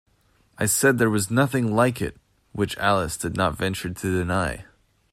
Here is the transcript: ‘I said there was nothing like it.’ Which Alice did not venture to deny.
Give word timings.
‘I 0.57 0.65
said 0.65 0.97
there 0.97 1.11
was 1.11 1.29
nothing 1.29 1.75
like 1.75 2.01
it.’ 2.01 2.17
Which 2.53 2.75
Alice 2.79 3.17
did 3.17 3.37
not 3.37 3.55
venture 3.55 3.91
to 3.91 4.17
deny. 4.17 4.65